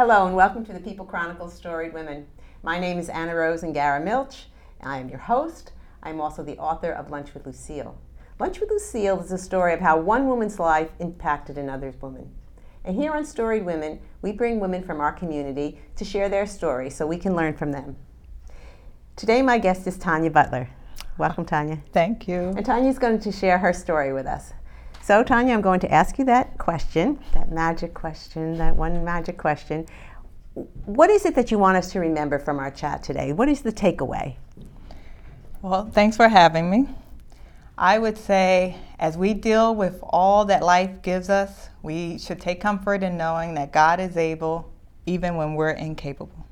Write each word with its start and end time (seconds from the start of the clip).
Hello 0.00 0.26
and 0.26 0.34
welcome 0.34 0.64
to 0.64 0.72
the 0.72 0.80
People 0.80 1.04
Chronicles 1.04 1.52
Storied 1.52 1.92
Women. 1.92 2.26
My 2.62 2.80
name 2.80 2.98
is 2.98 3.10
Annarose 3.10 3.62
Ingarra-Milch. 3.62 4.46
I 4.80 4.96
am 4.96 5.10
your 5.10 5.18
host. 5.18 5.72
I'm 6.02 6.22
also 6.22 6.42
the 6.42 6.56
author 6.56 6.90
of 6.90 7.10
Lunch 7.10 7.34
with 7.34 7.44
Lucille. 7.44 7.98
Lunch 8.38 8.60
with 8.60 8.70
Lucille 8.70 9.20
is 9.20 9.30
a 9.30 9.36
story 9.36 9.74
of 9.74 9.80
how 9.80 9.98
one 9.98 10.26
woman's 10.26 10.58
life 10.58 10.88
impacted 11.00 11.58
another's 11.58 12.00
woman. 12.00 12.30
And 12.82 12.96
here 12.96 13.12
on 13.12 13.26
Storied 13.26 13.66
Women, 13.66 14.00
we 14.22 14.32
bring 14.32 14.58
women 14.58 14.82
from 14.82 15.02
our 15.02 15.12
community 15.12 15.78
to 15.96 16.04
share 16.06 16.30
their 16.30 16.46
story 16.46 16.88
so 16.88 17.06
we 17.06 17.18
can 17.18 17.36
learn 17.36 17.54
from 17.54 17.70
them. 17.70 17.96
Today, 19.16 19.42
my 19.42 19.58
guest 19.58 19.86
is 19.86 19.98
Tanya 19.98 20.30
Butler. 20.30 20.70
Welcome, 21.18 21.44
Tanya. 21.44 21.82
Thank 21.92 22.26
you. 22.26 22.54
And 22.56 22.64
Tanya 22.64 22.88
is 22.88 22.98
going 22.98 23.20
to 23.20 23.30
share 23.30 23.58
her 23.58 23.74
story 23.74 24.14
with 24.14 24.24
us. 24.24 24.54
So, 25.02 25.24
Tanya, 25.24 25.54
I'm 25.54 25.62
going 25.62 25.80
to 25.80 25.90
ask 25.90 26.18
you 26.18 26.24
that 26.26 26.58
question, 26.58 27.18
that 27.32 27.50
magic 27.50 27.94
question, 27.94 28.58
that 28.58 28.76
one 28.76 29.02
magic 29.02 29.38
question. 29.38 29.86
What 30.84 31.08
is 31.08 31.24
it 31.24 31.34
that 31.36 31.50
you 31.50 31.58
want 31.58 31.78
us 31.78 31.90
to 31.92 32.00
remember 32.00 32.38
from 32.38 32.58
our 32.58 32.70
chat 32.70 33.02
today? 33.02 33.32
What 33.32 33.48
is 33.48 33.62
the 33.62 33.72
takeaway? 33.72 34.36
Well, 35.62 35.90
thanks 35.90 36.16
for 36.16 36.28
having 36.28 36.70
me. 36.70 36.86
I 37.78 37.98
would 37.98 38.18
say, 38.18 38.76
as 38.98 39.16
we 39.16 39.32
deal 39.32 39.74
with 39.74 39.98
all 40.02 40.44
that 40.44 40.62
life 40.62 41.00
gives 41.00 41.30
us, 41.30 41.70
we 41.82 42.18
should 42.18 42.38
take 42.38 42.60
comfort 42.60 43.02
in 43.02 43.16
knowing 43.16 43.54
that 43.54 43.72
God 43.72 44.00
is 44.00 44.18
able 44.18 44.70
even 45.06 45.36
when 45.36 45.54
we're 45.54 45.70
incapable. 45.70 46.46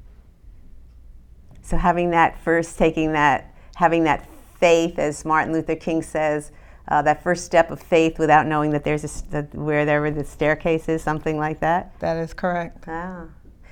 So, 1.61 1.77
having 1.77 2.11
that 2.13 2.41
first, 2.41 2.79
taking 2.79 3.13
that, 3.13 3.55
having 3.75 4.05
that 4.05 4.27
faith, 4.59 4.99
as 4.99 5.27
Martin 5.27 5.53
Luther 5.53 5.77
King 5.77 6.01
says, 6.01 6.51
uh, 6.89 7.03
that 7.03 7.23
first 7.23 7.45
step 7.45 7.71
of 7.71 7.81
faith 7.81 8.19
without 8.19 8.47
knowing 8.47 8.71
that 8.71 8.85
there's 8.85 9.05
a, 9.05 9.31
that 9.31 9.55
where 9.55 9.85
there 9.85 10.01
were 10.01 10.11
the 10.11 10.25
staircases, 10.25 11.03
something 11.03 11.39
like 11.39 11.61
that. 11.61 11.99
That 12.01 12.17
is 12.17 12.33
correct. 12.33 12.85
Ah. 12.87 13.27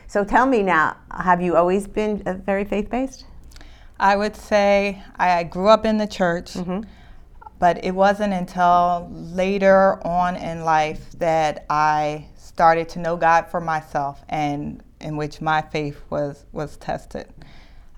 So 0.06 0.24
tell 0.24 0.46
me 0.46 0.62
now, 0.62 0.96
have 1.10 1.40
you 1.40 1.56
always 1.56 1.86
been 1.86 2.22
uh, 2.26 2.34
very 2.34 2.64
faith 2.64 2.90
based? 2.90 3.24
I 3.98 4.16
would 4.16 4.36
say 4.36 5.02
I 5.16 5.42
grew 5.44 5.68
up 5.68 5.86
in 5.86 5.96
the 5.96 6.06
church, 6.06 6.52
mm-hmm. 6.52 6.82
but 7.58 7.82
it 7.82 7.92
wasn't 7.92 8.34
until 8.34 9.08
later 9.10 10.06
on 10.06 10.36
in 10.36 10.64
life 10.64 11.12
that 11.12 11.64
I 11.70 12.26
started 12.36 12.88
to 12.90 12.98
know 12.98 13.16
God 13.16 13.46
for 13.48 13.60
myself 13.60 14.22
and 14.28 14.82
in 15.00 15.16
which 15.16 15.40
my 15.40 15.62
faith 15.62 16.02
was, 16.10 16.44
was 16.52 16.76
tested. 16.76 17.32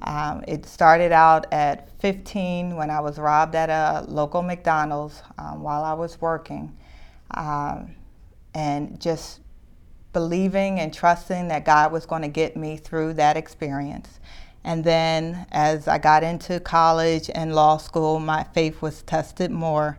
Um, 0.02 0.44
it 0.46 0.64
started 0.66 1.12
out 1.12 1.52
at 1.52 1.90
15 2.00 2.76
when 2.76 2.90
I 2.90 3.00
was 3.00 3.18
robbed 3.18 3.54
at 3.54 3.68
a 3.70 4.04
local 4.08 4.42
McDonald's 4.42 5.22
um, 5.38 5.62
while 5.62 5.82
I 5.82 5.94
was 5.94 6.20
working. 6.20 6.76
Um, 7.32 7.96
and 8.54 9.00
just 9.00 9.40
believing 10.12 10.80
and 10.80 10.92
trusting 10.92 11.48
that 11.48 11.64
God 11.64 11.92
was 11.92 12.06
going 12.06 12.22
to 12.22 12.28
get 12.28 12.56
me 12.56 12.76
through 12.76 13.14
that 13.14 13.36
experience. 13.36 14.20
And 14.64 14.84
then 14.84 15.46
as 15.50 15.88
I 15.88 15.98
got 15.98 16.22
into 16.22 16.60
college 16.60 17.30
and 17.34 17.54
law 17.54 17.76
school, 17.76 18.18
my 18.18 18.44
faith 18.44 18.82
was 18.82 19.02
tested 19.02 19.50
more. 19.50 19.98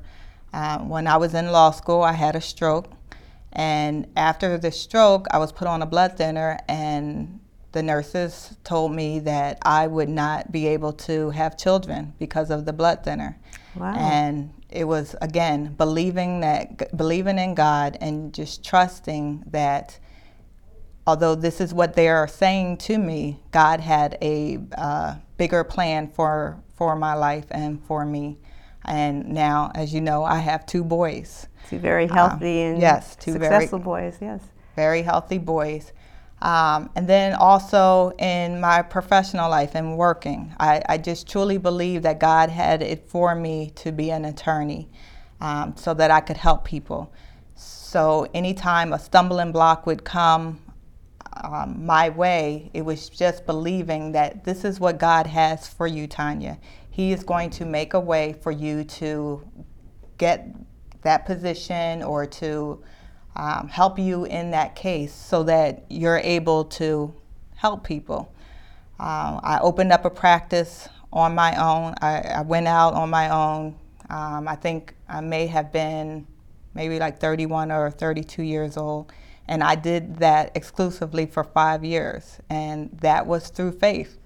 Uh, 0.52 0.80
when 0.80 1.08
I 1.08 1.18
was 1.18 1.34
in 1.34 1.52
law 1.52 1.72
school, 1.72 2.02
I 2.02 2.14
had 2.14 2.36
a 2.36 2.42
stroke. 2.42 2.90
And 3.52 4.08
after 4.16 4.58
the 4.58 4.72
stroke, 4.72 5.28
I 5.32 5.38
was 5.38 5.52
put 5.52 5.68
on 5.68 5.82
a 5.82 5.86
blood 5.86 6.18
thinner, 6.18 6.60
and 6.68 7.40
the 7.72 7.84
nurses 7.84 8.56
told 8.64 8.92
me 8.92 9.20
that 9.20 9.60
I 9.62 9.88
would 9.88 10.10
not 10.10 10.52
be 10.52 10.68
able 10.68 10.94
to 10.94 11.30
have 11.30 11.58
children 11.58 12.14
because 12.18 12.50
of 12.50 12.66
the 12.66 12.74
blood 12.74 13.04
thinner. 13.04 13.38
Wow. 13.76 13.94
And 13.96 14.54
it 14.70 14.86
was 14.86 15.16
again 15.22 15.74
believing 15.78 16.40
that 16.42 16.96
believing 16.96 17.38
in 17.38 17.56
God 17.56 17.98
and 18.02 18.34
just 18.34 18.64
trusting 18.64 19.44
that 19.48 20.00
although 21.06 21.36
this 21.36 21.60
is 21.60 21.74
what 21.74 21.96
they 21.96 22.08
are 22.08 22.28
saying 22.28 22.78
to 22.78 22.98
me, 22.98 23.40
God 23.52 23.80
had 23.80 24.18
a 24.22 24.60
uh, 24.78 25.16
bigger 25.38 25.64
plan 25.64 26.08
for 26.08 26.62
for 26.76 26.96
my 26.96 27.14
life 27.14 27.46
and 27.52 27.84
for 27.84 28.06
me. 28.06 28.38
And 28.86 29.30
now, 29.30 29.72
as 29.76 29.94
you 29.94 30.02
know, 30.02 30.24
I 30.24 30.40
have 30.40 30.66
two 30.66 30.84
boys. 30.84 31.48
Two 31.70 31.80
very 31.80 32.08
healthy 32.08 32.64
um, 32.64 32.74
and 32.74 32.82
yes, 32.82 33.16
two 33.16 33.34
successful 33.34 33.80
very, 33.80 33.84
boys. 33.84 34.18
Yes, 34.22 34.42
very 34.76 35.02
healthy 35.02 35.38
boys. 35.38 35.92
Um, 36.42 36.90
and 36.96 37.08
then 37.08 37.34
also 37.34 38.12
in 38.18 38.62
my 38.62 38.82
professional 38.82 39.50
life 39.50 39.76
and 39.76 39.98
working, 39.98 40.56
I, 40.58 40.82
I, 40.88 40.98
just 40.98 41.28
truly 41.28 41.58
believe 41.58 42.04
that 42.04 42.20
God 42.20 42.50
had 42.50 42.82
it 42.82 43.10
for 43.10 43.36
me 43.36 43.72
to 43.76 43.92
be 43.92 44.10
an 44.10 44.24
attorney 44.24 44.90
um, 45.42 45.76
so 45.76 45.94
that 45.94 46.12
I 46.12 46.22
could 46.22 46.38
help 46.38 46.64
people. 46.64 47.12
So 47.56 48.26
anytime 48.34 48.94
a 48.94 49.00
stumbling 49.00 49.52
block 49.52 49.86
would 49.86 50.06
come 50.06 50.62
um, 51.44 51.86
my 51.86 52.10
way, 52.10 52.72
it 52.74 52.84
was 52.84 53.10
just 53.10 53.46
believing 53.46 54.14
that 54.14 54.46
this 54.46 54.64
is 54.64 54.80
what 54.80 54.98
God 54.98 55.28
has 55.28 55.68
for 55.68 55.88
you, 55.88 56.08
Tanya. 56.08 56.58
He 56.90 57.12
is 57.12 57.24
going 57.24 57.50
to 57.52 57.66
make 57.66 57.94
a 57.94 58.00
way 58.00 58.34
for 58.42 58.52
you 58.52 58.86
to 58.86 59.46
get 60.18 60.48
that 61.02 61.26
position 61.26 62.04
or 62.04 62.26
to 62.26 62.84
um, 63.36 63.68
help 63.68 64.00
you 64.00 64.26
in 64.26 64.52
that 64.52 64.76
case 64.76 65.14
so 65.14 65.44
that 65.44 65.86
you're 65.90 66.18
able 66.18 66.66
to 66.66 67.14
help 67.56 67.84
people. 67.84 68.34
Um, 69.00 69.40
I 69.44 69.60
opened 69.62 69.92
up 69.92 70.06
a 70.06 70.10
practice 70.10 70.90
on 71.12 71.36
my 71.36 71.56
own. 71.56 71.96
I, 72.02 72.20
I 72.20 72.42
went 72.42 72.68
out 72.68 72.94
on 72.94 73.10
my 73.10 73.30
own. 73.30 73.76
Um, 74.10 74.48
I 74.48 74.56
think 74.56 74.96
I 75.08 75.22
may 75.22 75.48
have 75.48 75.72
been 75.72 76.28
maybe 76.74 77.00
like 77.00 77.20
31 77.20 77.72
or 77.72 77.92
32 77.92 78.44
years 78.44 78.78
old. 78.78 79.12
And 79.48 79.64
I 79.64 79.76
did 79.76 80.18
that 80.18 80.52
exclusively 80.56 81.26
for 81.26 81.44
five 81.44 81.84
years. 81.84 82.40
And 82.50 82.90
that 83.02 83.26
was 83.26 83.50
through 83.50 83.74
faith. 83.74 84.18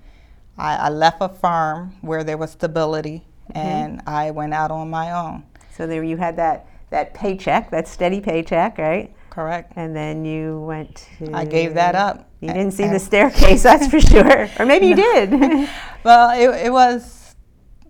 I, 0.58 0.76
I 0.76 0.90
left 0.90 1.18
a 1.22 1.30
firm 1.30 1.96
where 2.02 2.24
there 2.24 2.38
was 2.38 2.52
stability 2.52 3.26
mm-hmm. 3.50 3.58
and 3.58 4.02
I 4.06 4.32
went 4.32 4.54
out 4.54 4.72
on 4.72 4.90
my 4.90 5.12
own. 5.12 5.44
So 5.76 5.88
there 5.88 6.04
you 6.04 6.18
had 6.18 6.36
that 6.38 6.68
that 6.94 7.14
paycheck, 7.14 7.72
that 7.72 7.88
steady 7.88 8.22
paycheck, 8.22 8.78
right? 8.78 9.14
Correct. 9.30 9.74
And 9.76 9.96
then 9.96 10.26
you 10.26 10.62
went 10.62 11.08
to. 11.18 11.34
I 11.34 11.44
gave 11.44 11.74
that 11.74 11.96
up. 11.96 12.30
You 12.40 12.50
didn't 12.50 12.72
see 12.72 12.88
the 12.88 13.00
staircase, 13.10 13.64
that's 13.64 13.88
for 13.88 14.00
sure. 14.00 14.48
Or 14.60 14.66
maybe 14.66 14.88
you 14.88 14.96
did. 14.96 15.32
well, 16.04 16.30
it, 16.40 16.68
it 16.68 16.72
was 16.72 17.36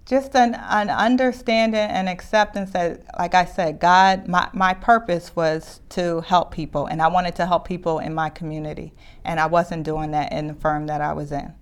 just 0.06 0.36
an, 0.36 0.56
an 0.56 0.90
understanding 0.90 1.80
and 1.80 2.08
acceptance 2.08 2.72
that, 2.72 3.04
like 3.20 3.36
I 3.36 3.44
said, 3.44 3.80
God, 3.80 4.28
my, 4.28 4.50
my 4.54 4.74
purpose 4.74 5.36
was 5.36 5.82
to 5.90 6.22
help 6.22 6.52
people, 6.52 6.86
and 6.86 7.02
I 7.02 7.08
wanted 7.10 7.36
to 7.36 7.46
help 7.46 7.68
people 7.68 8.00
in 8.00 8.14
my 8.14 8.30
community. 8.30 8.94
And 9.26 9.38
I 9.40 9.48
wasn't 9.48 9.84
doing 9.84 10.12
that 10.12 10.32
in 10.32 10.48
the 10.48 10.54
firm 10.54 10.88
that 10.88 11.02
I 11.02 11.12
was 11.12 11.34
in. 11.34 11.54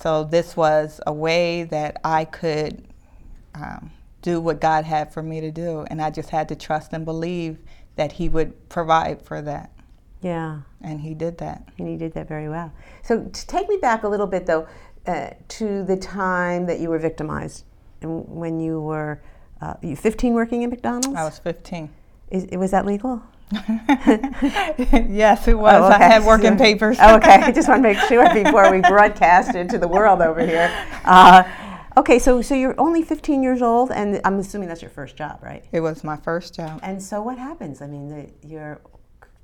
So 0.00 0.24
this 0.24 0.56
was 0.56 1.00
a 1.06 1.12
way 1.12 1.64
that 1.64 2.00
I 2.02 2.24
could 2.24 2.84
um, 3.54 3.92
do 4.22 4.40
what 4.40 4.60
God 4.60 4.84
had 4.84 5.12
for 5.12 5.22
me 5.22 5.40
to 5.40 5.50
do. 5.50 5.84
And 5.88 6.00
I 6.00 6.10
just 6.10 6.30
had 6.30 6.48
to 6.48 6.56
trust 6.56 6.92
and 6.92 7.04
believe 7.04 7.58
that 7.96 8.12
He 8.12 8.28
would 8.28 8.68
provide 8.68 9.22
for 9.22 9.42
that. 9.42 9.72
Yeah. 10.20 10.60
And 10.80 11.00
He 11.00 11.14
did 11.14 11.38
that. 11.38 11.68
And 11.78 11.88
He 11.88 11.96
did 11.96 12.12
that 12.14 12.28
very 12.28 12.48
well. 12.48 12.72
So 13.02 13.24
to 13.24 13.46
take 13.46 13.68
me 13.68 13.76
back 13.76 14.02
a 14.02 14.08
little 14.08 14.26
bit, 14.26 14.46
though, 14.46 14.66
uh, 15.06 15.30
to 15.48 15.84
the 15.84 15.96
time 15.96 16.66
that 16.66 16.80
you 16.80 16.88
were 16.90 16.98
victimized 16.98 17.64
and 18.02 18.26
when 18.28 18.60
you 18.60 18.80
were 18.80 19.20
uh, 19.60 19.74
you 19.82 19.96
15 19.96 20.34
working 20.34 20.62
in 20.62 20.70
McDonald's? 20.70 21.08
I 21.08 21.24
was 21.24 21.38
15. 21.38 21.90
Is, 22.30 22.46
was 22.52 22.70
that 22.70 22.86
legal? 22.86 23.22
yes, 23.52 25.48
it 25.48 25.58
was. 25.58 25.74
Oh, 25.74 25.86
okay. 25.86 25.94
I 25.96 26.08
had 26.08 26.24
working 26.24 26.56
papers. 26.56 26.98
oh, 27.00 27.16
okay. 27.16 27.34
I 27.34 27.50
just 27.50 27.68
want 27.68 27.82
to 27.82 27.82
make 27.82 27.98
sure 27.98 28.32
before 28.32 28.70
we 28.70 28.80
broadcast 28.88 29.56
it 29.56 29.68
to 29.70 29.78
the 29.78 29.88
world 29.88 30.22
over 30.22 30.46
here. 30.46 30.70
Uh, 31.04 31.42
Okay, 32.00 32.18
so 32.18 32.40
so 32.40 32.54
you're 32.54 32.74
only 32.78 33.02
15 33.02 33.42
years 33.42 33.60
old, 33.60 33.90
and 33.90 34.22
I'm 34.24 34.38
assuming 34.38 34.68
that's 34.70 34.80
your 34.80 34.90
first 34.90 35.16
job, 35.16 35.38
right? 35.42 35.62
It 35.70 35.80
was 35.80 36.02
my 36.02 36.16
first 36.16 36.54
job. 36.54 36.80
And 36.82 37.02
so 37.02 37.20
what 37.20 37.36
happens? 37.36 37.82
I 37.82 37.86
mean, 37.88 38.08
the, 38.08 38.48
you're 38.48 38.80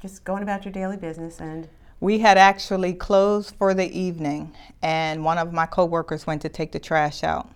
just 0.00 0.24
going 0.24 0.42
about 0.42 0.64
your 0.64 0.72
daily 0.72 0.96
business, 0.96 1.38
and 1.38 1.68
we 2.00 2.18
had 2.18 2.38
actually 2.38 2.94
closed 2.94 3.54
for 3.56 3.74
the 3.74 3.86
evening, 3.94 4.54
and 4.80 5.22
one 5.22 5.36
of 5.36 5.52
my 5.52 5.66
coworkers 5.66 6.26
went 6.26 6.40
to 6.42 6.48
take 6.48 6.72
the 6.72 6.78
trash 6.78 7.22
out, 7.22 7.46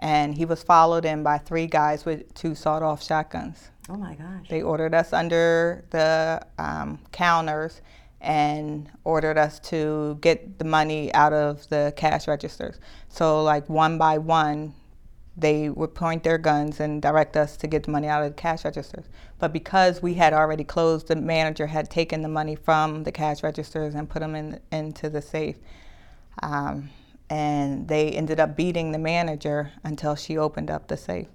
and 0.00 0.34
he 0.34 0.44
was 0.44 0.62
followed 0.62 1.06
in 1.06 1.22
by 1.22 1.38
three 1.38 1.66
guys 1.66 2.04
with 2.04 2.34
two 2.34 2.54
sawed-off 2.54 3.02
shotguns. 3.02 3.70
Oh 3.88 3.96
my 3.96 4.16
gosh! 4.16 4.50
They 4.50 4.60
ordered 4.60 4.92
us 4.92 5.14
under 5.14 5.82
the 5.88 6.46
um, 6.58 6.98
counters 7.10 7.80
and 8.20 8.90
ordered 9.04 9.38
us 9.38 9.60
to 9.60 10.18
get 10.20 10.58
the 10.58 10.64
money 10.64 11.12
out 11.14 11.32
of 11.32 11.68
the 11.68 11.92
cash 11.96 12.26
registers. 12.26 12.80
So, 13.08 13.42
like 13.42 13.68
one 13.68 13.98
by 13.98 14.18
one, 14.18 14.74
they 15.36 15.68
would 15.68 15.94
point 15.94 16.22
their 16.22 16.38
guns 16.38 16.80
and 16.80 17.02
direct 17.02 17.36
us 17.36 17.56
to 17.58 17.66
get 17.66 17.82
the 17.84 17.90
money 17.90 18.08
out 18.08 18.22
of 18.22 18.30
the 18.30 18.34
cash 18.34 18.64
registers. 18.64 19.04
But 19.38 19.52
because 19.52 20.02
we 20.02 20.14
had 20.14 20.32
already 20.32 20.64
closed, 20.64 21.08
the 21.08 21.16
manager 21.16 21.66
had 21.66 21.90
taken 21.90 22.22
the 22.22 22.28
money 22.28 22.56
from 22.56 23.04
the 23.04 23.12
cash 23.12 23.42
registers 23.42 23.94
and 23.94 24.08
put 24.08 24.20
them 24.20 24.34
in, 24.34 24.60
into 24.72 25.10
the 25.10 25.20
safe. 25.20 25.56
Um, 26.42 26.90
and 27.28 27.86
they 27.86 28.10
ended 28.12 28.40
up 28.40 28.56
beating 28.56 28.92
the 28.92 28.98
manager 28.98 29.72
until 29.84 30.14
she 30.14 30.38
opened 30.38 30.70
up 30.70 30.88
the 30.88 30.96
safe. 30.96 31.28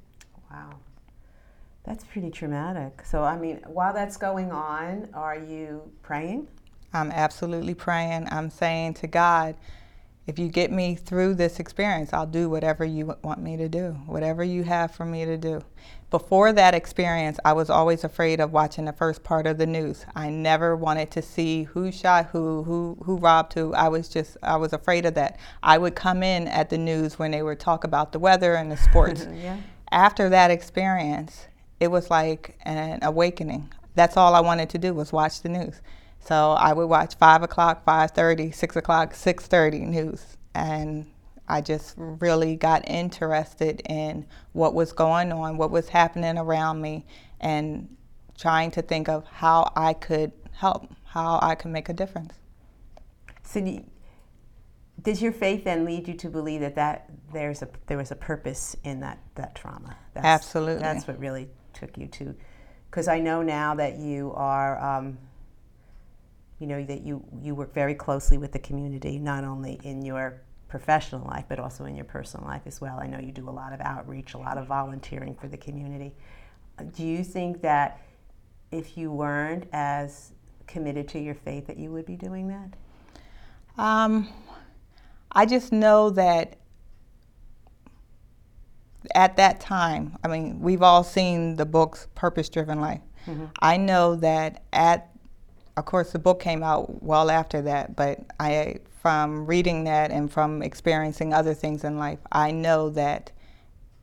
Wow. 0.49 0.79
That's 1.83 2.03
pretty 2.03 2.31
traumatic. 2.31 3.03
So, 3.05 3.23
I 3.23 3.37
mean, 3.37 3.61
while 3.67 3.93
that's 3.93 4.17
going 4.17 4.51
on, 4.51 5.09
are 5.13 5.37
you 5.37 5.91
praying? 6.01 6.47
I'm 6.93 7.11
absolutely 7.11 7.73
praying. 7.73 8.27
I'm 8.31 8.49
saying 8.49 8.95
to 8.95 9.07
God, 9.07 9.55
if 10.27 10.37
you 10.37 10.49
get 10.49 10.71
me 10.71 10.95
through 10.95 11.35
this 11.35 11.59
experience, 11.59 12.13
I'll 12.13 12.27
do 12.27 12.49
whatever 12.49 12.85
you 12.85 13.15
want 13.23 13.41
me 13.41 13.57
to 13.57 13.67
do, 13.67 13.91
whatever 14.05 14.43
you 14.43 14.63
have 14.63 14.91
for 14.91 15.05
me 15.05 15.25
to 15.25 15.35
do. 15.37 15.61
Before 16.11 16.53
that 16.53 16.75
experience, 16.75 17.39
I 17.43 17.53
was 17.53 17.69
always 17.69 18.03
afraid 18.03 18.39
of 18.39 18.51
watching 18.51 18.85
the 18.85 18.93
first 18.93 19.23
part 19.23 19.47
of 19.47 19.57
the 19.57 19.65
news. 19.65 20.05
I 20.13 20.29
never 20.29 20.75
wanted 20.75 21.09
to 21.11 21.21
see 21.21 21.63
who 21.63 21.91
shot 21.91 22.27
who, 22.27 22.63
who 22.63 22.97
who 23.03 23.17
robbed 23.17 23.53
who. 23.53 23.73
I 23.73 23.87
was 23.87 24.09
just 24.09 24.37
I 24.43 24.57
was 24.57 24.73
afraid 24.73 25.05
of 25.05 25.15
that. 25.15 25.39
I 25.63 25.77
would 25.77 25.95
come 25.95 26.21
in 26.21 26.47
at 26.49 26.69
the 26.69 26.77
news 26.77 27.17
when 27.17 27.31
they 27.31 27.41
would 27.41 27.59
talk 27.59 27.83
about 27.83 28.11
the 28.11 28.19
weather 28.19 28.55
and 28.55 28.71
the 28.71 28.77
sports. 28.89 29.25
yeah. 29.33 29.57
After 29.91 30.29
that 30.29 30.51
experience, 30.51 31.47
it 31.79 31.89
was 31.89 32.09
like 32.09 32.57
an 32.63 32.99
awakening. 33.01 33.73
That's 33.95 34.15
all 34.17 34.35
I 34.35 34.39
wanted 34.41 34.69
to 34.69 34.77
do 34.77 34.93
was 34.93 35.11
watch 35.11 35.41
the 35.41 35.49
news. 35.49 35.81
So 36.21 36.51
I 36.51 36.71
would 36.71 36.85
watch 36.85 37.15
five 37.15 37.41
o'clock, 37.41 37.83
5:30, 37.83 38.53
six 38.53 38.75
o'clock, 38.75 39.13
6:30 39.13 39.87
news, 39.87 40.37
and 40.53 41.07
I 41.47 41.61
just 41.61 41.95
really 41.97 42.55
got 42.55 42.87
interested 42.87 43.81
in 43.89 44.25
what 44.53 44.73
was 44.73 44.93
going 44.93 45.31
on, 45.31 45.57
what 45.57 45.71
was 45.71 45.89
happening 45.89 46.37
around 46.37 46.79
me, 46.79 47.05
and 47.39 47.97
trying 48.37 48.71
to 48.71 48.81
think 48.81 49.09
of 49.09 49.25
how 49.25 49.71
I 49.75 49.93
could 49.93 50.31
help, 50.53 50.89
how 51.05 51.39
I 51.41 51.55
could 51.55 51.71
make 51.71 51.89
a 51.89 51.93
difference. 51.93 52.35
So, 53.43 53.59
you, 53.59 53.83
does 55.01 55.21
your 55.21 55.31
faith 55.31 55.63
then 55.63 55.85
lead 55.85 56.07
you 56.07 56.13
to 56.13 56.29
believe 56.29 56.61
that, 56.61 56.75
that 56.75 57.09
there's 57.33 57.63
a 57.63 57.67
there 57.87 57.97
was 57.97 58.11
a 58.11 58.15
purpose 58.15 58.75
in 58.83 58.99
that 58.99 59.17
that 59.35 59.55
trauma? 59.55 59.97
That's, 60.13 60.25
Absolutely. 60.25 60.83
That's 60.83 61.07
what 61.07 61.17
really 61.17 61.49
took 61.73 61.97
you 61.97 62.07
to, 62.07 62.35
because 62.91 63.07
I 63.07 63.19
know 63.19 63.41
now 63.41 63.73
that 63.73 63.97
you 63.97 64.33
are. 64.35 64.79
Um, 64.79 65.17
you 66.61 66.67
know 66.67 66.83
that 66.85 67.01
you 67.01 67.25
you 67.41 67.55
work 67.55 67.73
very 67.73 67.95
closely 67.95 68.37
with 68.37 68.51
the 68.51 68.59
community, 68.59 69.17
not 69.17 69.43
only 69.43 69.79
in 69.83 70.05
your 70.05 70.41
professional 70.67 71.27
life 71.27 71.45
but 71.49 71.59
also 71.59 71.83
in 71.85 71.95
your 71.95 72.05
personal 72.05 72.45
life 72.45 72.61
as 72.65 72.79
well. 72.79 72.99
I 72.99 73.07
know 73.07 73.19
you 73.19 73.31
do 73.31 73.49
a 73.49 73.51
lot 73.51 73.73
of 73.73 73.81
outreach, 73.81 74.35
a 74.35 74.37
lot 74.37 74.57
of 74.57 74.67
volunteering 74.67 75.35
for 75.35 75.47
the 75.47 75.57
community. 75.57 76.13
Do 76.93 77.03
you 77.03 77.23
think 77.23 77.61
that 77.61 77.99
if 78.71 78.97
you 78.97 79.11
weren't 79.11 79.65
as 79.73 80.31
committed 80.67 81.07
to 81.09 81.19
your 81.19 81.35
faith 81.35 81.67
that 81.67 81.77
you 81.77 81.91
would 81.91 82.05
be 82.05 82.15
doing 82.15 82.47
that? 82.47 82.77
Um, 83.77 84.29
I 85.31 85.45
just 85.45 85.71
know 85.71 86.09
that 86.11 86.57
at 89.15 89.35
that 89.37 89.59
time, 89.59 90.17
I 90.23 90.27
mean, 90.27 90.61
we've 90.61 90.81
all 90.83 91.03
seen 91.03 91.55
the 91.55 91.65
books 91.65 92.07
Purpose 92.15 92.49
Driven 92.49 92.79
Life. 92.79 93.01
Mm-hmm. 93.25 93.45
I 93.59 93.77
know 93.77 94.15
that 94.15 94.63
at 94.71 95.10
of 95.77 95.85
course, 95.85 96.11
the 96.11 96.19
book 96.19 96.39
came 96.39 96.63
out 96.63 97.01
well 97.01 97.29
after 97.29 97.61
that, 97.63 97.95
but 97.95 98.19
I, 98.39 98.77
from 99.01 99.45
reading 99.45 99.85
that 99.85 100.11
and 100.11 100.31
from 100.31 100.61
experiencing 100.61 101.33
other 101.33 101.53
things 101.53 101.83
in 101.83 101.97
life, 101.97 102.19
I 102.31 102.51
know 102.51 102.89
that 102.91 103.31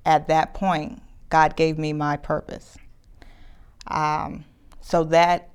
at 0.07 0.29
that 0.29 0.55
point, 0.55 1.03
God 1.29 1.57
gave 1.57 1.79
me 1.79 1.93
my 1.93 2.17
purpose. 2.17 2.79
Um, 3.87 4.45
so 4.81 5.05
that 5.05 5.51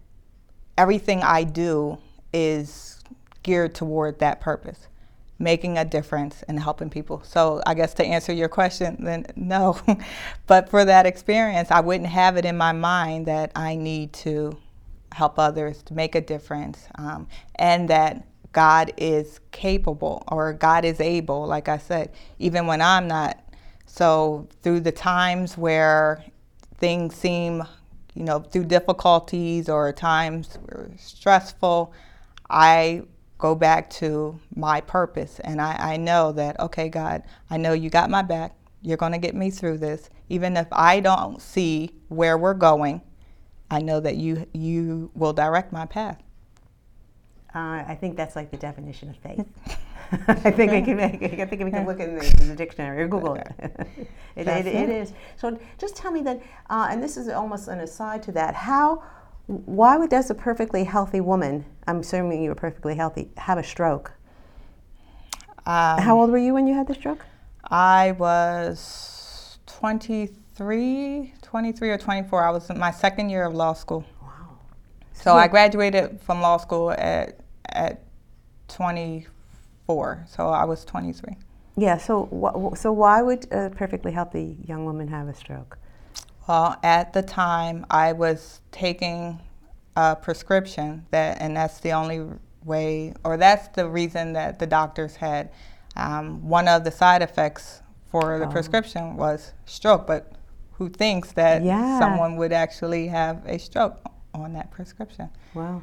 everything 0.77 1.23
I 1.23 1.43
do 1.43 1.97
is 2.31 3.01
geared 3.41 3.75
toward 3.75 4.19
that 4.19 4.41
purpose, 4.41 4.87
making 5.39 5.77
a 5.77 5.85
difference 5.85 6.43
and 6.47 6.59
helping 6.59 6.89
people. 6.89 7.21
So 7.23 7.61
I 7.65 7.73
guess 7.73 7.93
to 7.95 8.05
answer 8.05 8.31
your 8.31 8.49
question, 8.49 8.97
then 9.03 9.25
no. 9.35 9.79
but 10.47 10.69
for 10.69 10.85
that 10.85 11.05
experience, 11.05 11.71
I 11.71 11.79
wouldn't 11.79 12.09
have 12.09 12.37
it 12.37 12.45
in 12.45 12.57
my 12.57 12.71
mind 12.71 13.25
that 13.25 13.51
I 13.55 13.75
need 13.75 14.13
to 14.13 14.57
help 15.13 15.39
others 15.39 15.81
to 15.83 15.93
make 15.93 16.15
a 16.15 16.21
difference, 16.21 16.87
um, 16.95 17.27
and 17.55 17.89
that 17.89 18.25
God 18.51 18.93
is 18.97 19.39
capable 19.51 20.23
or 20.27 20.53
God 20.53 20.85
is 20.85 20.99
able, 20.99 21.45
like 21.45 21.67
I 21.67 21.77
said, 21.77 22.11
even 22.39 22.67
when 22.67 22.81
I'm 22.81 23.07
not. 23.07 23.39
So, 23.85 24.47
through 24.61 24.81
the 24.81 24.91
times 24.91 25.57
where 25.57 26.23
things 26.77 27.15
seem, 27.15 27.63
you 28.13 28.23
know, 28.23 28.39
through 28.39 28.65
difficulties 28.65 29.69
or 29.69 29.91
times 29.91 30.57
stressful, 30.97 31.93
I 32.49 33.03
go 33.37 33.55
back 33.55 33.89
to 33.89 34.39
my 34.55 34.79
purpose. 34.81 35.39
And 35.41 35.61
I, 35.61 35.75
I 35.93 35.97
know 35.97 36.31
that, 36.31 36.59
okay, 36.59 36.89
God, 36.89 37.23
I 37.49 37.57
know 37.57 37.73
you 37.73 37.89
got 37.89 38.09
my 38.09 38.21
back. 38.21 38.55
You're 38.81 38.97
going 38.97 39.11
to 39.11 39.17
get 39.17 39.35
me 39.35 39.49
through 39.49 39.79
this. 39.79 40.09
Even 40.29 40.55
if 40.55 40.67
I 40.71 40.99
don't 40.99 41.41
see 41.41 41.91
where 42.07 42.37
we're 42.37 42.53
going, 42.53 43.01
I 43.69 43.79
know 43.81 43.99
that 43.99 44.15
you 44.17 44.47
you 44.53 45.11
will 45.15 45.33
direct 45.33 45.71
my 45.71 45.85
path. 45.85 46.21
Uh, 47.55 47.83
I 47.87 47.97
think 47.99 48.17
that's 48.17 48.35
like 48.35 48.49
the 48.49 48.57
definition 48.57 49.09
of 49.09 49.17
faith. 49.17 49.45
I 50.27 50.51
think 50.51 50.71
I 50.71 50.81
can. 50.81 50.99
I 50.99 51.45
think 51.45 51.63
we 51.63 51.71
can 51.71 51.85
look 51.85 51.99
in 51.99 52.15
the, 52.15 52.45
the 52.45 52.55
dictionary 52.55 53.01
or 53.01 53.07
Google 53.07 53.35
it. 53.35 53.47
it, 54.35 54.47
it, 54.47 54.67
it 54.67 54.89
is. 54.89 55.13
So 55.37 55.59
just 55.77 55.95
tell 55.95 56.11
me 56.11 56.21
that, 56.21 56.41
uh, 56.69 56.87
and 56.89 57.01
this 57.01 57.17
is 57.17 57.29
almost 57.29 57.67
an 57.67 57.79
aside 57.79 58.21
to 58.23 58.31
that. 58.33 58.53
How, 58.53 59.03
why 59.47 59.97
would 59.97 60.09
does 60.09 60.29
a 60.29 60.35
perfectly 60.35 60.83
healthy 60.83 61.21
woman? 61.21 61.65
I'm 61.87 61.99
assuming 61.99 62.43
you 62.43 62.49
were 62.49 62.55
perfectly 62.55 62.95
healthy. 62.95 63.29
Have 63.37 63.57
a 63.57 63.63
stroke. 63.63 64.13
Um, 65.65 65.99
How 65.99 66.19
old 66.19 66.29
were 66.29 66.37
you 66.37 66.53
when 66.53 66.67
you 66.67 66.73
had 66.73 66.87
the 66.87 66.93
stroke? 66.93 67.25
I 67.63 68.11
was 68.13 69.57
23, 69.65 71.33
23 71.53 71.91
or 71.91 71.99
24. 71.99 72.43
I 72.43 72.49
was 72.49 72.67
in 72.71 72.79
my 72.79 72.89
second 72.89 73.29
year 73.29 73.43
of 73.43 73.53
law 73.53 73.73
school. 73.73 74.03
Wow. 74.19 74.57
So. 75.13 75.35
I 75.35 75.47
graduated 75.47 76.19
from 76.19 76.41
law 76.41 76.57
school 76.57 76.89
at 76.89 77.41
at 77.69 78.01
24. 78.69 80.25
So 80.27 80.47
I 80.47 80.65
was 80.65 80.83
23. 80.83 81.37
Yeah. 81.77 81.99
So 81.99 82.25
wh- 82.33 82.75
so 82.75 82.91
why 82.91 83.21
would 83.21 83.45
a 83.51 83.69
perfectly 83.69 84.11
healthy 84.11 84.57
young 84.65 84.85
woman 84.85 85.07
have 85.09 85.27
a 85.27 85.35
stroke? 85.35 85.77
Well, 86.47 86.75
at 86.81 87.13
the 87.13 87.21
time 87.21 87.85
I 87.91 88.13
was 88.13 88.61
taking 88.71 89.39
a 89.95 90.15
prescription 90.15 91.05
that, 91.11 91.39
and 91.39 91.55
that's 91.55 91.79
the 91.81 91.91
only 91.91 92.25
way, 92.65 93.13
or 93.23 93.37
that's 93.37 93.67
the 93.67 93.87
reason 93.87 94.33
that 94.33 94.57
the 94.57 94.65
doctors 94.65 95.17
had. 95.17 95.51
Um, 95.95 96.49
one 96.49 96.67
of 96.67 96.83
the 96.83 96.89
side 96.89 97.21
effects 97.21 97.83
for 98.07 98.39
the 98.39 98.47
oh. 98.47 98.51
prescription 98.51 99.17
was 99.17 99.53
stroke, 99.65 100.07
but 100.07 100.32
who 100.73 100.89
thinks 100.89 101.31
that 101.33 101.63
yeah. 101.63 101.99
someone 101.99 102.35
would 102.37 102.51
actually 102.51 103.07
have 103.07 103.45
a 103.45 103.57
stroke 103.59 103.99
on 104.33 104.53
that 104.53 104.71
prescription. 104.71 105.29
Wow. 105.53 105.81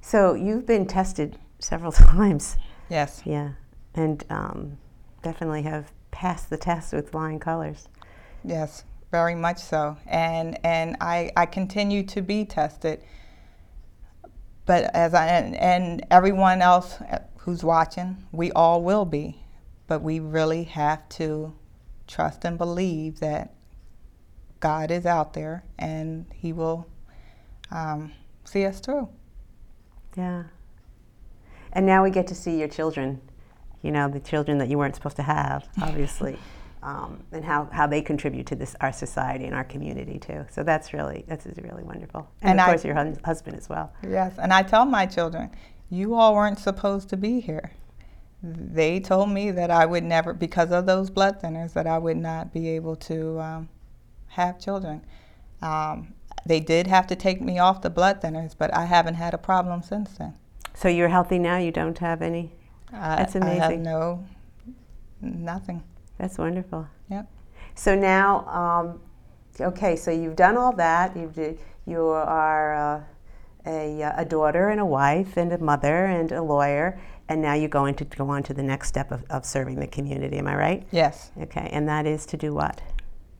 So 0.00 0.34
you've 0.34 0.66
been 0.66 0.86
tested 0.86 1.38
several 1.58 1.92
times. 2.12 2.56
Yes. 2.90 3.22
Yeah. 3.24 3.52
And 3.94 4.24
um, 4.30 4.78
definitely 5.22 5.62
have 5.62 5.92
passed 6.10 6.50
the 6.50 6.56
test 6.56 6.92
with 6.92 7.10
flying 7.10 7.38
colors. 7.38 7.88
Yes, 8.44 8.84
very 9.10 9.34
much 9.34 9.58
so. 9.58 9.96
And 10.06 10.58
and 10.64 10.96
I, 11.00 11.30
I 11.36 11.46
continue 11.46 12.02
to 12.04 12.22
be 12.22 12.44
tested. 12.44 13.02
But 14.66 14.94
as 14.94 15.14
I 15.14 15.26
and, 15.26 15.56
and 15.56 16.06
everyone 16.10 16.60
else 16.62 16.98
who's 17.38 17.64
watching, 17.64 18.24
we 18.32 18.52
all 18.52 18.82
will 18.82 19.04
be. 19.04 19.42
But 19.86 20.02
we 20.02 20.20
really 20.20 20.64
have 20.64 21.08
to 21.10 21.54
trust 22.06 22.44
and 22.44 22.58
believe 22.58 23.20
that 23.20 23.54
God 24.60 24.90
is 24.90 25.06
out 25.06 25.34
there 25.34 25.64
and 25.78 26.26
He 26.34 26.52
will 26.52 26.86
um, 27.70 28.12
see 28.44 28.64
us 28.64 28.80
through. 28.80 29.08
Yeah. 30.16 30.44
And 31.72 31.86
now 31.86 32.02
we 32.02 32.10
get 32.10 32.26
to 32.28 32.34
see 32.34 32.58
your 32.58 32.68
children, 32.68 33.20
you 33.82 33.90
know, 33.90 34.08
the 34.08 34.20
children 34.20 34.58
that 34.58 34.68
you 34.68 34.78
weren't 34.78 34.94
supposed 34.94 35.16
to 35.16 35.22
have, 35.22 35.68
obviously, 35.82 36.38
um, 36.82 37.22
and 37.32 37.44
how, 37.44 37.68
how 37.72 37.86
they 37.86 38.00
contribute 38.00 38.46
to 38.46 38.54
this 38.54 38.74
our 38.80 38.92
society 38.92 39.44
and 39.44 39.54
our 39.54 39.64
community 39.64 40.18
too. 40.18 40.46
So 40.50 40.62
that's 40.62 40.92
really 40.92 41.24
that's 41.28 41.46
really 41.46 41.82
wonderful. 41.82 42.28
And, 42.40 42.52
and 42.52 42.60
of 42.60 42.66
I, 42.66 42.70
course, 42.70 42.84
your 42.84 42.94
husband 43.24 43.56
as 43.56 43.68
well. 43.68 43.92
Yes, 44.08 44.34
and 44.38 44.52
I 44.52 44.62
tell 44.62 44.84
my 44.84 45.06
children, 45.06 45.50
you 45.90 46.14
all 46.14 46.34
weren't 46.34 46.58
supposed 46.58 47.08
to 47.10 47.16
be 47.16 47.40
here. 47.40 47.72
They 48.42 49.00
told 49.00 49.30
me 49.30 49.50
that 49.50 49.70
I 49.70 49.84
would 49.84 50.04
never, 50.04 50.32
because 50.32 50.70
of 50.70 50.86
those 50.86 51.10
blood 51.10 51.40
thinners, 51.42 51.72
that 51.72 51.88
I 51.88 51.98
would 51.98 52.16
not 52.16 52.52
be 52.52 52.68
able 52.68 52.94
to 52.96 53.40
um, 53.40 53.68
have 54.28 54.58
children. 54.58 55.04
Um, 55.62 56.14
they 56.46 56.60
did 56.60 56.86
have 56.86 57.06
to 57.08 57.16
take 57.16 57.40
me 57.40 57.58
off 57.58 57.82
the 57.82 57.90
blood 57.90 58.22
thinners, 58.22 58.54
but 58.56 58.74
I 58.74 58.86
haven't 58.86 59.14
had 59.14 59.34
a 59.34 59.38
problem 59.38 59.82
since 59.82 60.12
then. 60.12 60.34
So 60.74 60.88
you're 60.88 61.08
healthy 61.08 61.38
now? 61.38 61.58
You 61.58 61.72
don't 61.72 61.98
have 61.98 62.22
any? 62.22 62.52
That's 62.92 63.34
amazing. 63.34 63.62
I 63.62 63.70
have 63.72 63.80
no, 63.80 64.24
nothing. 65.20 65.82
That's 66.18 66.38
wonderful. 66.38 66.86
Yep. 67.10 67.30
So 67.74 67.94
now, 67.94 68.46
um, 68.48 69.00
okay, 69.60 69.96
so 69.96 70.10
you've 70.10 70.36
done 70.36 70.56
all 70.56 70.72
that. 70.72 71.16
You 71.16 71.58
you 71.86 72.06
are 72.06 72.74
uh, 72.74 73.02
a, 73.66 74.02
a 74.16 74.24
daughter 74.24 74.68
and 74.68 74.80
a 74.80 74.86
wife 74.86 75.36
and 75.36 75.52
a 75.52 75.58
mother 75.58 76.06
and 76.06 76.32
a 76.32 76.42
lawyer, 76.42 76.98
and 77.28 77.42
now 77.42 77.54
you're 77.54 77.68
going 77.68 77.94
to 77.96 78.04
go 78.04 78.28
on 78.30 78.42
to 78.44 78.54
the 78.54 78.62
next 78.62 78.88
step 78.88 79.10
of, 79.10 79.24
of 79.30 79.44
serving 79.44 79.80
the 79.80 79.86
community. 79.86 80.38
Am 80.38 80.46
I 80.46 80.56
right? 80.56 80.86
Yes. 80.90 81.30
Okay, 81.40 81.68
and 81.72 81.88
that 81.88 82.06
is 82.06 82.26
to 82.26 82.36
do 82.36 82.54
what? 82.54 82.80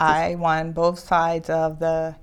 I 0.00 0.36
won 0.36 0.72
both 0.72 0.98
sides 0.98 1.50
of 1.50 1.80
the 1.80 2.14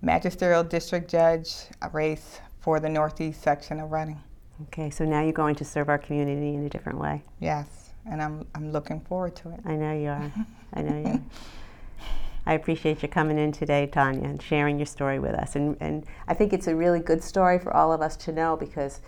magisterial 0.00 0.62
district 0.62 1.10
judge 1.10 1.54
race 1.92 2.40
for 2.60 2.78
the 2.78 2.88
northeast 2.88 3.42
section 3.42 3.80
of 3.80 3.90
Reading. 3.90 4.20
Okay, 4.64 4.90
so 4.90 5.04
now 5.04 5.22
you're 5.22 5.32
going 5.32 5.56
to 5.56 5.64
serve 5.64 5.88
our 5.88 5.98
community 5.98 6.54
in 6.54 6.64
a 6.64 6.68
different 6.68 6.98
way. 6.98 7.22
Yes, 7.40 7.90
and 8.08 8.22
I'm, 8.22 8.46
I'm 8.54 8.70
looking 8.70 9.00
forward 9.00 9.34
to 9.36 9.50
it. 9.50 9.60
I 9.64 9.74
know 9.74 9.92
you 9.92 10.08
are. 10.08 10.32
I 10.72 10.82
know 10.82 10.98
you 10.98 11.14
are. 11.14 11.22
I 12.46 12.54
appreciate 12.54 13.02
you 13.02 13.08
coming 13.08 13.38
in 13.38 13.50
today, 13.50 13.88
Tanya, 13.88 14.22
and 14.22 14.40
sharing 14.40 14.78
your 14.78 14.86
story 14.86 15.18
with 15.18 15.34
us. 15.34 15.56
And, 15.56 15.76
and 15.80 16.06
I 16.28 16.34
think 16.34 16.52
it's 16.52 16.68
a 16.68 16.76
really 16.76 17.00
good 17.00 17.22
story 17.22 17.58
for 17.58 17.74
all 17.74 17.92
of 17.92 18.00
us 18.00 18.16
to 18.18 18.32
know 18.32 18.56
because 18.56 19.00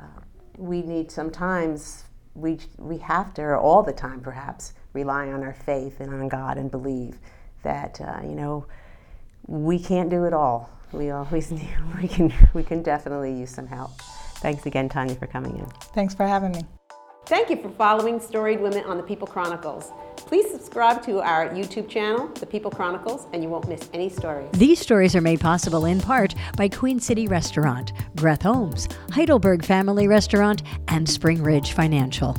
uh, 0.00 0.20
we 0.58 0.82
need 0.82 1.12
sometimes, 1.12 2.04
we, 2.34 2.58
we 2.78 2.98
have 2.98 3.32
to, 3.34 3.42
or 3.42 3.56
all 3.56 3.84
the 3.84 3.92
time 3.92 4.20
perhaps, 4.20 4.72
rely 4.94 5.28
on 5.28 5.44
our 5.44 5.54
faith 5.54 6.00
and 6.00 6.12
on 6.12 6.26
God 6.26 6.58
and 6.58 6.72
believe 6.72 7.18
that, 7.62 8.00
uh, 8.00 8.20
you 8.22 8.34
know, 8.34 8.66
we 9.46 9.78
can't 9.78 10.10
do 10.10 10.24
it 10.24 10.32
all. 10.32 10.70
We 10.92 11.10
always 11.10 11.50
need, 11.52 11.68
we 12.00 12.08
can, 12.08 12.32
we 12.54 12.62
can 12.62 12.82
definitely 12.82 13.34
use 13.34 13.50
some 13.50 13.66
help. 13.66 14.00
Thanks 14.36 14.66
again, 14.66 14.88
Tanya, 14.88 15.14
for 15.14 15.26
coming 15.26 15.56
in. 15.56 15.66
Thanks 15.94 16.14
for 16.14 16.26
having 16.26 16.52
me. 16.52 16.62
Thank 17.26 17.50
you 17.50 17.56
for 17.56 17.70
following 17.70 18.18
Storied 18.18 18.60
Women 18.60 18.82
on 18.84 18.96
the 18.96 19.02
People 19.02 19.28
Chronicles. 19.28 19.92
Please 20.16 20.50
subscribe 20.50 21.04
to 21.04 21.20
our 21.20 21.48
YouTube 21.50 21.88
channel, 21.88 22.26
The 22.26 22.46
People 22.46 22.70
Chronicles, 22.70 23.28
and 23.32 23.42
you 23.42 23.48
won't 23.48 23.68
miss 23.68 23.88
any 23.94 24.08
stories. 24.08 24.50
These 24.52 24.80
stories 24.80 25.14
are 25.14 25.20
made 25.20 25.40
possible 25.40 25.84
in 25.84 26.00
part 26.00 26.34
by 26.56 26.68
Queen 26.68 26.98
City 26.98 27.28
Restaurant, 27.28 27.92
Greth 28.16 28.42
Homes, 28.42 28.88
Heidelberg 29.12 29.64
Family 29.64 30.08
Restaurant, 30.08 30.62
and 30.88 31.08
Spring 31.08 31.42
Ridge 31.42 31.72
Financial. 31.72 32.36